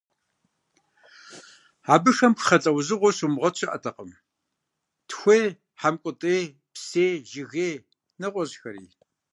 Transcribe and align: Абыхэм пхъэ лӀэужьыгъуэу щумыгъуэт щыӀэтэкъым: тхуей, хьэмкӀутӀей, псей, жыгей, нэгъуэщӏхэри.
Абыхэм 1.93 2.33
пхъэ 2.37 2.57
лӀэужьыгъуэу 2.63 3.15
щумыгъуэт 3.17 3.55
щыӀэтэкъым: 3.59 4.11
тхуей, 5.09 5.45
хьэмкӀутӀей, 5.79 6.45
псей, 6.73 7.15
жыгей, 7.29 7.75
нэгъуэщӏхэри. 8.19 8.85